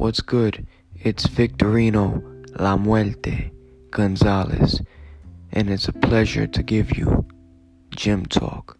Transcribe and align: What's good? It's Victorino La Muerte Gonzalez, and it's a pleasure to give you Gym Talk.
What's 0.00 0.22
good? 0.22 0.66
It's 0.94 1.26
Victorino 1.26 2.22
La 2.58 2.78
Muerte 2.78 3.50
Gonzalez, 3.90 4.80
and 5.52 5.68
it's 5.68 5.88
a 5.88 5.92
pleasure 5.92 6.46
to 6.46 6.62
give 6.62 6.96
you 6.96 7.28
Gym 7.90 8.24
Talk. 8.24 8.79